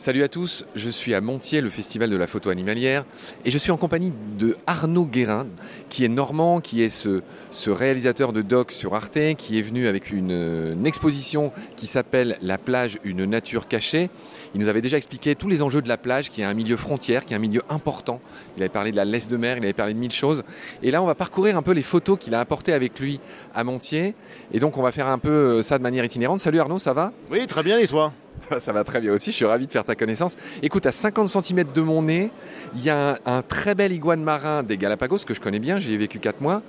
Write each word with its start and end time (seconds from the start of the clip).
Salut 0.00 0.22
à 0.22 0.28
tous, 0.28 0.64
je 0.76 0.88
suis 0.88 1.12
à 1.12 1.20
Montier, 1.20 1.60
le 1.60 1.68
festival 1.68 2.08
de 2.08 2.16
la 2.16 2.26
photo 2.26 2.48
animalière, 2.48 3.04
et 3.44 3.50
je 3.50 3.58
suis 3.58 3.70
en 3.70 3.76
compagnie 3.76 4.14
de 4.38 4.56
Arnaud 4.66 5.04
Guérin, 5.04 5.46
qui 5.90 6.06
est 6.06 6.08
normand, 6.08 6.62
qui 6.62 6.82
est 6.82 6.88
ce, 6.88 7.20
réalisateur 7.68 8.32
de 8.32 8.40
doc 8.40 8.72
sur 8.72 8.94
Arte, 8.94 9.18
qui 9.36 9.58
est 9.58 9.62
venu 9.62 9.88
avec 9.88 10.10
une, 10.10 10.30
une 10.72 10.86
exposition 10.86 11.52
qui 11.76 11.84
s'appelle 11.84 12.38
La 12.40 12.56
plage, 12.56 12.98
une 13.04 13.26
nature 13.26 13.68
cachée. 13.68 14.08
Il 14.54 14.62
nous 14.62 14.68
avait 14.68 14.80
déjà 14.80 14.96
expliqué 14.96 15.34
tous 15.34 15.48
les 15.48 15.60
enjeux 15.60 15.82
de 15.82 15.88
la 15.88 15.98
plage, 15.98 16.30
qui 16.30 16.40
est 16.40 16.46
un 16.46 16.54
milieu 16.54 16.78
frontière, 16.78 17.26
qui 17.26 17.34
est 17.34 17.36
un 17.36 17.40
milieu 17.40 17.60
important. 17.68 18.22
Il 18.56 18.62
avait 18.62 18.70
parlé 18.70 18.92
de 18.92 18.96
la 18.96 19.04
laisse 19.04 19.28
de 19.28 19.36
mer, 19.36 19.58
il 19.58 19.64
avait 19.64 19.74
parlé 19.74 19.92
de 19.92 19.98
mille 19.98 20.12
choses. 20.12 20.44
Et 20.82 20.90
là, 20.90 21.02
on 21.02 21.06
va 21.06 21.14
parcourir 21.14 21.58
un 21.58 21.62
peu 21.62 21.72
les 21.72 21.82
photos 21.82 22.18
qu'il 22.18 22.34
a 22.34 22.40
apportées 22.40 22.72
avec 22.72 22.98
lui 23.00 23.20
à 23.54 23.64
Montier. 23.64 24.14
Et 24.50 24.60
donc, 24.60 24.78
on 24.78 24.82
va 24.82 24.92
faire 24.92 25.08
un 25.08 25.18
peu 25.18 25.60
ça 25.60 25.76
de 25.76 25.82
manière 25.82 26.06
itinérante. 26.06 26.40
Salut 26.40 26.58
Arnaud, 26.58 26.78
ça 26.78 26.94
va? 26.94 27.12
Oui, 27.30 27.46
très 27.46 27.62
bien, 27.62 27.78
et 27.78 27.86
toi? 27.86 28.14
Ça 28.58 28.72
va 28.72 28.84
très 28.84 29.00
bien 29.00 29.12
aussi, 29.12 29.30
je 29.30 29.36
suis 29.36 29.44
ravi 29.44 29.66
de 29.66 29.72
faire 29.72 29.84
ta 29.84 29.94
connaissance. 29.94 30.36
Écoute, 30.62 30.86
à 30.86 30.92
50 30.92 31.28
cm 31.28 31.64
de 31.72 31.80
mon 31.80 32.02
nez, 32.02 32.30
il 32.74 32.84
y 32.84 32.90
a 32.90 33.10
un, 33.10 33.16
un, 33.26 33.42
très 33.42 33.74
bel 33.74 33.92
iguane 33.92 34.22
marin 34.22 34.62
des 34.62 34.76
Galapagos 34.76 35.18
que 35.26 35.34
je 35.34 35.40
connais 35.40 35.58
bien, 35.58 35.78
j'y 35.78 35.94
ai 35.94 35.96
vécu 35.96 36.18
4 36.18 36.40
mois. 36.40 36.62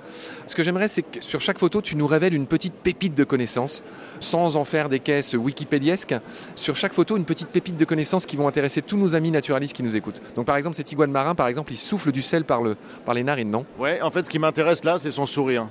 Ce 0.46 0.54
que 0.54 0.62
j'aimerais, 0.62 0.88
c'est 0.88 1.02
que 1.02 1.22
sur 1.22 1.40
chaque 1.40 1.58
photo, 1.58 1.80
tu 1.80 1.96
nous 1.96 2.06
révèles 2.06 2.34
une 2.34 2.46
petite 2.46 2.74
pépite 2.74 3.14
de 3.14 3.24
connaissances, 3.24 3.82
sans 4.20 4.56
en 4.56 4.64
faire 4.64 4.88
des 4.88 5.00
caisses 5.00 5.34
wikipédiesques. 5.34 6.14
Sur 6.54 6.76
chaque 6.76 6.92
photo, 6.92 7.16
une 7.16 7.24
petite 7.24 7.48
pépite 7.48 7.76
de 7.76 7.84
connaissances 7.84 8.26
qui 8.26 8.36
vont 8.36 8.48
intéresser 8.48 8.82
tous 8.82 8.96
nos 8.96 9.14
amis 9.14 9.30
naturalistes 9.30 9.74
qui 9.74 9.82
nous 9.82 9.96
écoutent. 9.96 10.22
Donc 10.36 10.46
par 10.46 10.56
exemple, 10.56 10.76
cet 10.76 10.92
iguane 10.92 11.10
marin, 11.10 11.34
par 11.34 11.48
exemple, 11.48 11.72
il 11.72 11.78
souffle 11.78 12.12
du 12.12 12.22
sel 12.22 12.44
par, 12.44 12.62
le, 12.62 12.76
par 13.04 13.14
les 13.14 13.24
narines, 13.24 13.50
non? 13.50 13.64
Ouais, 13.78 14.00
en 14.02 14.10
fait, 14.10 14.24
ce 14.24 14.30
qui 14.30 14.38
m'intéresse 14.38 14.84
là, 14.84 14.98
c'est 14.98 15.10
son 15.10 15.26
sourire. 15.26 15.68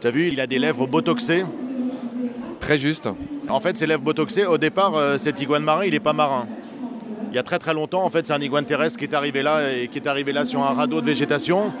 Tu 0.00 0.06
as 0.06 0.10
vu, 0.10 0.28
il 0.28 0.40
a 0.40 0.46
des 0.46 0.58
lèvres 0.58 0.86
botoxées. 0.86 1.44
Très 2.60 2.78
juste. 2.78 3.08
En 3.50 3.58
fait, 3.58 3.76
ces 3.76 3.86
lèvres 3.86 4.02
botoxées, 4.02 4.46
au 4.46 4.58
départ, 4.58 4.94
euh, 4.94 5.18
cet 5.18 5.40
iguane 5.40 5.64
marin, 5.64 5.84
il 5.84 5.90
n'est 5.90 6.00
pas 6.00 6.12
marin. 6.12 6.46
Il 7.30 7.36
y 7.36 7.38
a 7.38 7.42
très 7.42 7.58
très 7.58 7.74
longtemps, 7.74 8.04
en 8.04 8.10
fait, 8.10 8.26
c'est 8.26 8.32
un 8.32 8.40
iguane 8.40 8.64
terrestre 8.64 8.98
qui 8.98 9.04
est 9.04 9.14
arrivé 9.14 9.42
là 9.42 9.72
et 9.72 9.88
qui 9.88 9.98
est 9.98 10.06
arrivé 10.06 10.32
là 10.32 10.44
sur 10.44 10.62
un 10.62 10.72
radeau 10.72 11.00
de 11.00 11.06
végétation. 11.06 11.72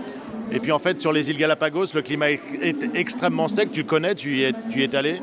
Et 0.52 0.58
puis 0.58 0.72
en 0.72 0.80
fait, 0.80 1.00
sur 1.00 1.12
les 1.12 1.30
îles 1.30 1.36
Galapagos, 1.36 1.86
le 1.94 2.02
climat 2.02 2.30
est, 2.30 2.94
extrêmement 2.94 3.48
sec. 3.48 3.70
Tu 3.72 3.80
le 3.80 3.86
connais, 3.86 4.16
tu 4.16 4.38
y 4.38 4.42
es, 4.44 4.96
allé. 4.96 5.22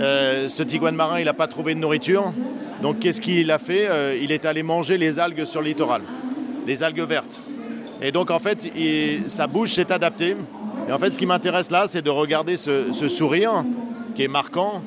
Euh, 0.00 0.48
ce 0.48 0.62
iguane 0.62 0.94
marin, 0.94 1.18
il 1.18 1.24
n'a 1.24 1.34
pas 1.34 1.48
trouvé 1.48 1.74
de 1.74 1.80
nourriture. 1.80 2.32
Donc 2.80 3.00
qu'est-ce 3.00 3.20
qu'il 3.20 3.50
a 3.50 3.58
fait 3.58 3.88
euh, 3.88 4.16
Il 4.20 4.30
est 4.30 4.44
allé 4.44 4.62
manger 4.62 4.98
les 4.98 5.18
algues 5.18 5.44
sur 5.44 5.62
le 5.62 5.68
littoral, 5.68 6.02
les 6.66 6.84
algues 6.84 7.00
vertes. 7.00 7.40
Et 8.02 8.12
donc 8.12 8.30
en 8.30 8.38
fait, 8.38 8.68
sa 9.26 9.46
bouche 9.48 9.74
s'est 9.74 9.90
adaptée. 9.90 10.36
Et 10.88 10.92
en 10.92 10.98
fait, 10.98 11.10
ce 11.10 11.18
qui 11.18 11.26
m'intéresse 11.26 11.70
là, 11.70 11.86
c'est 11.88 12.02
de 12.02 12.10
regarder 12.10 12.56
ce 12.56 13.08
sourire 13.08 13.64
qui 14.14 14.22
est 14.22 14.28
marquant, 14.28 14.82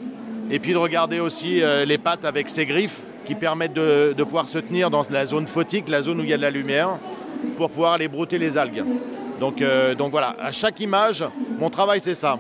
et 0.49 0.59
puis 0.59 0.73
de 0.73 0.77
regarder 0.77 1.19
aussi 1.19 1.61
euh, 1.61 1.85
les 1.85 1.97
pattes 1.97 2.25
avec 2.25 2.49
ses 2.49 2.65
griffes 2.65 3.01
qui 3.25 3.35
permettent 3.35 3.73
de, 3.73 4.23
pouvoir 4.23 4.47
se 4.47 4.57
tenir 4.57 4.89
dans 4.89 5.03
la 5.11 5.25
zone 5.25 5.45
photique, 5.45 5.87
la 5.87 6.01
zone 6.01 6.19
où 6.19 6.23
il 6.23 6.29
y 6.29 6.33
a 6.33 6.37
de 6.37 6.41
la 6.41 6.49
lumière, 6.49 6.97
pour 7.57 7.69
pouvoir 7.69 7.93
aller 7.93 8.07
brouter 8.07 8.39
les 8.39 8.57
algues. 8.57 8.83
Donc, 9.39 9.61
euh, 9.61 9.93
donc 9.93 10.11
voilà, 10.11 10.35
à 10.39 10.51
chaque 10.51 10.79
image, 10.79 11.23
mon 11.59 11.69
travail 11.69 11.99
c'est 12.01 12.15
ça. 12.15 12.39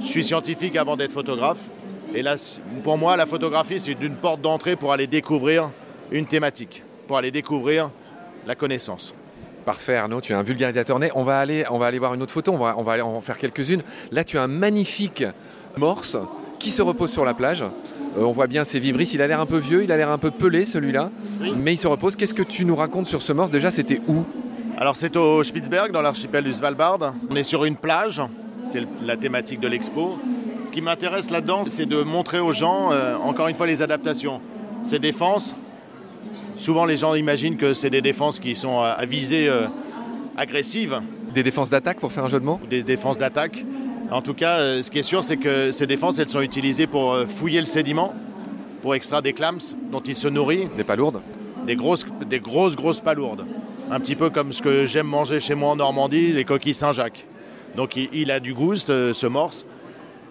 Je 0.00 0.06
suis 0.06 0.24
scientifique 0.24 0.76
avant 0.76 0.96
d'être 0.96 1.12
photographe, 1.12 1.60
et 2.14 2.22
là, 2.22 2.36
pour 2.84 2.98
moi, 2.98 3.16
la 3.16 3.26
photographie 3.26 3.80
c'est 3.80 3.92
une 4.00 4.16
porte 4.16 4.42
d'entrée 4.42 4.76
pour 4.76 4.92
aller 4.92 5.06
découvrir 5.06 5.70
une 6.10 6.26
thématique, 6.26 6.82
pour 7.06 7.16
aller 7.16 7.30
découvrir 7.30 7.90
la 8.46 8.54
connaissance. 8.54 9.14
Parfait 9.64 9.96
Arnaud, 9.96 10.20
tu 10.20 10.32
es 10.32 10.36
un 10.36 10.42
vulgarisateur 10.42 10.98
né. 11.00 11.10
On 11.16 11.24
va 11.24 11.40
aller, 11.40 11.64
on 11.70 11.78
va 11.78 11.86
aller 11.86 11.98
voir 11.98 12.14
une 12.14 12.22
autre 12.22 12.32
photo, 12.32 12.52
on 12.52 12.58
va, 12.58 12.76
on 12.78 12.82
va 12.82 12.92
aller 12.92 13.02
en 13.02 13.20
faire 13.20 13.36
quelques-unes. 13.36 13.82
Là 14.12 14.22
tu 14.22 14.38
as 14.38 14.42
un 14.42 14.46
magnifique 14.46 15.24
morse 15.76 16.16
qui 16.58 16.70
se 16.70 16.82
repose 16.82 17.10
sur 17.10 17.24
la 17.24 17.34
plage. 17.34 17.62
Euh, 17.62 18.22
on 18.22 18.32
voit 18.32 18.46
bien 18.46 18.64
ses 18.64 18.78
vibrisses, 18.78 19.14
il 19.14 19.22
a 19.22 19.26
l'air 19.26 19.40
un 19.40 19.46
peu 19.46 19.58
vieux, 19.58 19.84
il 19.84 19.92
a 19.92 19.96
l'air 19.96 20.10
un 20.10 20.18
peu 20.18 20.30
pelé 20.30 20.64
celui-là, 20.64 21.10
oui. 21.40 21.52
mais 21.56 21.74
il 21.74 21.76
se 21.76 21.86
repose. 21.86 22.16
Qu'est-ce 22.16 22.34
que 22.34 22.42
tu 22.42 22.64
nous 22.64 22.76
racontes 22.76 23.06
sur 23.06 23.22
ce 23.22 23.32
morse? 23.32 23.50
Déjà 23.50 23.70
c'était 23.70 24.00
où? 24.08 24.24
Alors 24.78 24.96
c'est 24.96 25.16
au 25.16 25.42
Spitzberg, 25.42 25.92
dans 25.92 26.02
l'archipel 26.02 26.44
du 26.44 26.52
Svalbard. 26.52 27.14
On 27.30 27.36
est 27.36 27.42
sur 27.42 27.64
une 27.64 27.76
plage, 27.76 28.20
c'est 28.68 28.82
la 29.04 29.16
thématique 29.16 29.60
de 29.60 29.68
l'expo. 29.68 30.18
Ce 30.66 30.70
qui 30.70 30.80
m'intéresse 30.80 31.30
là-dedans, 31.30 31.62
c'est 31.68 31.86
de 31.86 32.02
montrer 32.02 32.40
aux 32.40 32.52
gens, 32.52 32.90
euh, 32.92 33.16
encore 33.16 33.48
une 33.48 33.54
fois, 33.54 33.66
les 33.66 33.82
adaptations. 33.82 34.40
Ces 34.82 34.98
défenses, 34.98 35.54
souvent 36.58 36.84
les 36.84 36.96
gens 36.96 37.14
imaginent 37.14 37.56
que 37.56 37.72
c'est 37.72 37.90
des 37.90 38.02
défenses 38.02 38.40
qui 38.40 38.56
sont 38.56 38.80
à 38.80 39.04
visée 39.04 39.48
euh, 39.48 39.66
agressive. 40.36 41.00
Des 41.34 41.42
défenses 41.42 41.70
d'attaque 41.70 42.00
pour 42.00 42.12
faire 42.12 42.24
un 42.24 42.28
jeu 42.28 42.40
de 42.40 42.44
mots? 42.44 42.60
Des 42.68 42.82
défenses 42.82 43.18
d'attaque. 43.18 43.64
En 44.10 44.22
tout 44.22 44.34
cas, 44.34 44.58
euh, 44.58 44.82
ce 44.82 44.90
qui 44.90 45.00
est 45.00 45.02
sûr, 45.02 45.24
c'est 45.24 45.36
que 45.36 45.72
ces 45.72 45.86
défenses, 45.86 46.20
elles 46.20 46.28
sont 46.28 46.40
utilisées 46.40 46.86
pour 46.86 47.12
euh, 47.12 47.26
fouiller 47.26 47.58
le 47.58 47.66
sédiment, 47.66 48.14
pour 48.80 48.94
extraire 48.94 49.20
des 49.20 49.32
clams 49.32 49.58
dont 49.90 50.00
il 50.00 50.14
se 50.14 50.28
nourrit. 50.28 50.68
Des 50.76 50.84
palourdes 50.84 51.22
Des 51.66 51.74
grosses, 51.74 52.06
des 52.24 52.38
grosses, 52.38 52.76
grosses 52.76 53.00
palourdes. 53.00 53.44
Un 53.90 53.98
petit 53.98 54.14
peu 54.14 54.30
comme 54.30 54.52
ce 54.52 54.62
que 54.62 54.86
j'aime 54.86 55.08
manger 55.08 55.40
chez 55.40 55.56
moi 55.56 55.70
en 55.70 55.76
Normandie, 55.76 56.32
les 56.32 56.44
coquilles 56.44 56.74
Saint-Jacques. 56.74 57.26
Donc 57.74 57.96
il, 57.96 58.08
il, 58.12 58.30
a 58.30 58.38
du 58.38 58.54
goût, 58.54 58.76
ce, 58.76 59.12
ce 59.12 59.26
morse. 59.26 59.66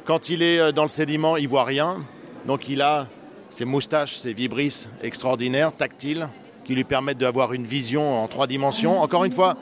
Quand 0.05 0.29
il 0.29 0.41
est 0.41 0.71
dans 0.71 0.83
le 0.83 0.89
sédiment, 0.89 1.35
il 1.35 1.49
voit 1.49 1.65
rien. 1.65 1.97
Donc 2.47 2.69
il 2.69 2.81
a 2.81 3.07
ses 3.49 3.65
moustaches, 3.65 4.15
ses 4.15 4.31
vibrisses 4.31 4.89
extraordinaires, 5.03 5.73
tactiles, 5.75 6.29
qui 6.63 6.75
lui 6.75 6.85
permettent 6.85 7.17
d'avoir 7.17 7.51
une 7.51 7.65
vision 7.65 8.23
en 8.23 8.27
trois 8.27 8.47
dimensions. 8.47 9.01
Encore 9.01 9.25
une 9.25 9.31
fois, 9.31 9.55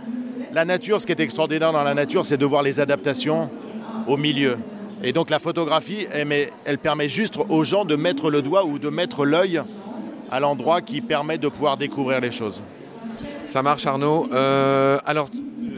la 0.54 0.66
nature, 0.66 1.02
ce 1.02 1.08
qui 1.08 1.12
est 1.12 1.20
extraordinaire 1.20 1.74
dans 1.74 1.84
la 1.84 1.96
nature, 1.96 2.28
c'est 2.28 2.38
de 2.38 2.46
voir 2.46 2.62
les 2.62 2.80
adaptations 2.80 3.50
au 4.08 4.18
milieu. 4.18 4.58
Et 5.04 5.12
donc 5.12 5.30
la 5.30 5.40
photographie, 5.40 6.08
elle, 6.12 6.50
elle, 6.66 6.78
permet 6.78 7.10
juste 7.10 7.38
aux 7.50 7.64
gens 7.64 7.86
de 7.86 7.96
mettre 7.96 8.30
le 8.30 8.42
doigt 8.42 8.66
ou 8.66 8.80
de 8.80 8.90
mettre 8.90 9.26
l'œil 9.26 9.62
à 10.32 10.40
l'endroit 10.40 10.82
qui 10.82 11.02
permet 11.02 11.38
de 11.38 11.48
pouvoir 11.48 11.78
découvrir 11.78 12.22
les 12.22 12.32
choses. 12.32 12.62
Ça 13.46 13.62
marche 13.62 13.86
Arnaud. 13.86 14.30
Euh, 14.32 14.98
alors 15.06 15.30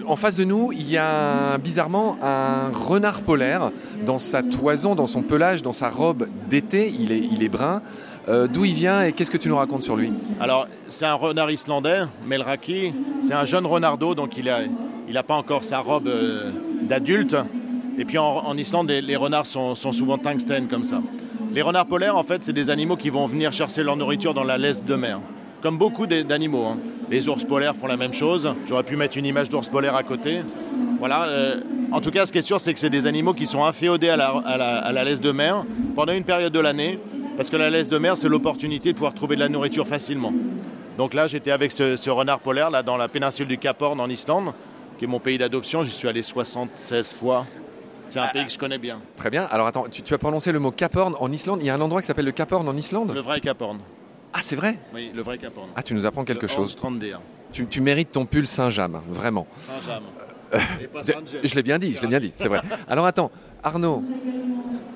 en 0.07 0.15
face 0.15 0.35
de 0.35 0.43
nous, 0.43 0.71
il 0.71 0.89
y 0.89 0.97
a 0.97 1.57
bizarrement 1.57 2.17
un 2.21 2.69
renard 2.69 3.21
polaire 3.21 3.71
dans 4.05 4.19
sa 4.19 4.43
toison, 4.43 4.95
dans 4.95 5.07
son 5.07 5.23
pelage, 5.23 5.61
dans 5.61 5.73
sa 5.73 5.89
robe 5.89 6.27
d'été. 6.47 6.93
Il 6.99 7.11
est, 7.11 7.27
il 7.31 7.41
est 7.41 7.49
brun. 7.49 7.81
Euh, 8.27 8.47
D'où 8.47 8.65
il 8.65 8.73
vient 8.73 9.03
et 9.03 9.11
qu'est-ce 9.11 9.31
que 9.31 9.37
tu 9.37 9.49
nous 9.49 9.55
racontes 9.55 9.83
sur 9.83 9.95
lui? 9.95 10.11
Alors, 10.39 10.67
c'est 10.87 11.05
un 11.05 11.13
renard 11.13 11.51
islandais, 11.51 12.01
Melraki. 12.25 12.93
C'est 13.21 13.33
un 13.33 13.45
jeune 13.45 13.65
renardeau, 13.65 14.15
donc 14.15 14.37
il 14.37 14.45
n'a 14.45 14.59
il 15.07 15.17
a 15.17 15.23
pas 15.23 15.35
encore 15.35 15.63
sa 15.63 15.79
robe 15.79 16.07
euh, 16.07 16.49
d'adulte. 16.81 17.35
Et 17.97 18.05
puis 18.05 18.17
en, 18.17 18.57
Islande, 18.57 18.89
les, 18.89 19.15
renards 19.15 19.45
sont, 19.45 19.75
souvent 19.75 20.17
tungstènes 20.17 20.67
comme 20.67 20.83
ça. 20.83 21.01
Les 21.53 21.61
renards 21.61 21.85
polaires, 21.85 22.17
en 22.17 22.23
fait, 22.23 22.43
c'est 22.43 22.53
des 22.53 22.69
animaux 22.69 22.97
qui 22.97 23.09
vont 23.09 23.25
venir 23.27 23.53
chercher 23.53 23.83
leur 23.83 23.95
nourriture 23.95 24.33
dans 24.33 24.43
la 24.43 24.57
laisse 24.57 24.83
de 24.83 24.95
mer. 24.95 25.19
Comme 25.61 25.77
beaucoup 25.77 26.05
d'animaux. 26.05 26.65
Hein. 26.65 26.77
Les 27.09 27.29
ours 27.29 27.43
polaires 27.43 27.75
font 27.75 27.87
la 27.87 27.97
même 27.97 28.13
chose. 28.13 28.53
J'aurais 28.67 28.83
pu 28.83 28.97
mettre 28.97 29.17
une 29.17 29.25
image 29.25 29.49
d'ours 29.49 29.69
polaire 29.69 29.95
à 29.95 30.03
côté. 30.03 30.41
Voilà. 30.99 31.23
Euh, 31.23 31.61
en 31.91 32.01
tout 32.01 32.11
cas, 32.11 32.25
ce 32.25 32.31
qui 32.31 32.39
est 32.39 32.43
sûr, 32.43 32.59
c'est 32.59 32.73
que 32.73 32.79
c'est 32.79 32.89
des 32.89 33.07
animaux 33.07 33.33
qui 33.33 33.45
sont 33.45 33.63
inféodés 33.63 34.09
à 34.09 34.17
la, 34.17 34.29
à, 34.29 34.57
la, 34.57 34.77
à 34.77 34.91
la 34.91 35.03
laisse 35.03 35.21
de 35.21 35.31
mer 35.31 35.63
pendant 35.95 36.13
une 36.13 36.25
période 36.25 36.51
de 36.51 36.59
l'année. 36.59 36.99
Parce 37.37 37.49
que 37.49 37.57
la 37.57 37.69
laisse 37.69 37.89
de 37.89 37.97
mer, 37.97 38.17
c'est 38.17 38.29
l'opportunité 38.29 38.89
de 38.89 38.95
pouvoir 38.95 39.13
trouver 39.13 39.35
de 39.35 39.41
la 39.41 39.49
nourriture 39.49 39.87
facilement. 39.87 40.33
Donc 40.97 41.13
là, 41.13 41.27
j'étais 41.27 41.51
avec 41.51 41.71
ce, 41.71 41.95
ce, 41.95 42.09
renard 42.09 42.39
polaire 42.39 42.69
là, 42.69 42.83
dans 42.83 42.97
la 42.97 43.07
péninsule 43.07 43.47
du 43.47 43.57
Cap 43.57 43.81
Horn 43.81 43.99
en 43.99 44.09
Islande, 44.09 44.53
qui 44.97 45.05
est 45.05 45.07
mon 45.07 45.19
pays 45.19 45.37
d'adoption. 45.37 45.83
J'y 45.83 45.91
suis 45.91 46.07
allé 46.07 46.21
76 46.21 47.13
fois. 47.13 47.45
C'est 48.15 48.21
un 48.21 48.27
ah, 48.29 48.31
pays 48.31 48.45
que 48.45 48.51
je 48.53 48.57
connais 48.57 48.77
bien. 48.77 49.01
Très 49.17 49.29
bien. 49.29 49.43
Alors 49.51 49.67
attends, 49.67 49.87
tu, 49.91 50.01
tu, 50.01 50.13
as 50.13 50.17
prononcé 50.17 50.53
le 50.53 50.59
mot 50.59 50.71
Cap 50.71 50.95
Horn 50.95 51.17
en 51.19 51.29
Islande. 51.33 51.59
Il 51.61 51.65
y 51.65 51.69
a 51.69 51.75
un 51.75 51.81
endroit 51.81 51.99
qui 51.99 52.07
s'appelle 52.07 52.23
le 52.23 52.31
Cap 52.31 52.49
Horn 52.49 52.65
en 52.65 52.77
Islande 52.77 53.13
Le 53.13 53.19
vrai 53.19 53.41
Cap 53.41 53.61
Horn. 53.61 53.79
Ah, 54.31 54.39
c'est 54.41 54.55
vrai 54.55 54.79
Oui, 54.93 55.11
le 55.13 55.21
vrai 55.21 55.37
Cap 55.37 55.57
Horn. 55.57 55.67
Ah, 55.75 55.83
tu 55.83 55.93
nous 55.95 56.05
apprends 56.05 56.23
quelque 56.23 56.43
le 56.43 56.47
chose. 56.47 56.77
30D. 56.81 57.15
Tu, 57.51 57.67
tu, 57.67 57.81
mérites 57.81 58.13
ton 58.13 58.25
pull 58.25 58.47
Saint-James, 58.47 59.01
vraiment. 59.09 59.47
Saint-James. 59.57 60.03
Euh, 60.53 60.59
je 61.43 61.55
l'ai 61.55 61.63
bien 61.63 61.77
dit, 61.77 61.93
je 61.93 62.01
l'ai 62.03 62.07
bien 62.07 62.21
dit, 62.21 62.31
c'est 62.37 62.47
vrai. 62.47 62.61
Alors 62.87 63.05
attends, 63.05 63.31
Arnaud, 63.63 64.01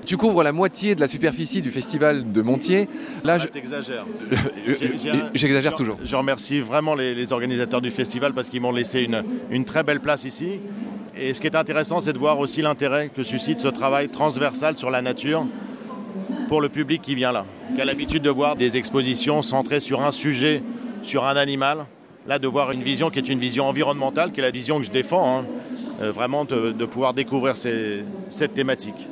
tu 0.06 0.16
couvres 0.16 0.42
la 0.42 0.52
moitié 0.52 0.94
de 0.94 1.00
la 1.00 1.08
superficie 1.08 1.60
du 1.60 1.70
festival 1.70 2.32
de 2.32 2.40
Montier. 2.40 2.88
Là, 3.22 3.36
je... 3.36 3.48
T'exagères. 3.48 4.06
J'exagère 5.34 5.74
toujours. 5.74 5.98
Je 6.02 6.16
remercie 6.16 6.60
vraiment 6.60 6.94
les, 6.94 7.14
les 7.14 7.32
organisateurs 7.34 7.82
du 7.82 7.90
festival 7.90 8.32
parce 8.32 8.48
qu'ils 8.48 8.62
m'ont 8.62 8.72
laissé 8.72 9.02
une, 9.02 9.22
une 9.50 9.66
très 9.66 9.82
belle 9.82 10.00
place 10.00 10.24
ici. 10.24 10.60
Et 11.22 11.34
ce 11.34 11.40
qui 11.42 11.46
est 11.46 11.56
intéressant, 11.56 12.00
c'est 12.00 12.14
de 12.14 12.18
voir 12.18 12.38
aussi 12.38 12.62
l'intérêt 12.62 13.10
que 13.14 13.22
suscite 13.22 13.60
ce 13.60 13.68
travail 13.68 14.08
transversal 14.08 14.74
sur 14.78 14.90
la 14.90 15.02
nature 15.02 15.44
pour 16.48 16.62
le 16.62 16.70
public 16.70 17.02
qui 17.02 17.14
vient 17.14 17.30
là, 17.30 17.44
qui 17.74 17.80
a 17.82 17.84
l'habitude 17.84 18.22
de 18.22 18.30
voir 18.30 18.56
des 18.56 18.78
expositions 18.78 19.42
centrées 19.42 19.80
sur 19.80 20.02
un 20.02 20.12
sujet, 20.12 20.62
sur 21.02 21.26
un 21.26 21.36
animal. 21.36 21.84
Là, 22.26 22.38
de 22.38 22.48
voir 22.48 22.70
une 22.70 22.82
vision 22.82 23.10
qui 23.10 23.18
est 23.18 23.28
une 23.28 23.38
vision 23.38 23.66
environnementale, 23.68 24.32
qui 24.32 24.40
est 24.40 24.42
la 24.42 24.50
vision 24.50 24.78
que 24.78 24.86
je 24.86 24.90
défends, 24.90 25.40
hein, 25.40 25.44
euh, 26.00 26.10
vraiment 26.10 26.46
de, 26.46 26.70
de, 26.70 26.84
pouvoir 26.86 27.12
découvrir 27.12 27.56
ces, 27.56 28.02
cette 28.30 28.54
thématique. 28.54 29.08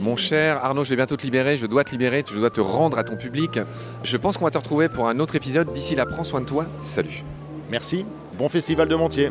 Mon 0.00 0.16
cher 0.16 0.64
Arnaud, 0.64 0.84
je 0.84 0.90
vais 0.90 0.96
bientôt 0.96 1.16
te 1.16 1.22
libérer, 1.22 1.58
je 1.58 1.66
dois 1.66 1.84
te 1.84 1.90
libérer, 1.90 2.24
je 2.26 2.38
dois 2.38 2.50
te 2.50 2.60
rendre 2.60 2.98
à 2.98 3.04
ton 3.04 3.16
public. 3.16 3.58
Je 4.04 4.16
pense 4.16 4.38
qu'on 4.38 4.44
va 4.44 4.50
te 4.50 4.58
retrouver 4.58 4.88
pour 4.88 5.08
un 5.08 5.18
autre 5.18 5.34
épisode. 5.36 5.72
D'ici 5.72 5.94
là, 5.94 6.06
prends 6.06 6.24
soin 6.24 6.40
de 6.40 6.46
toi. 6.46 6.66
Salut. 6.80 7.24
Merci. 7.70 8.04
Bon 8.38 8.48
festival 8.48 8.88
de 8.88 8.94
Montier. 8.94 9.30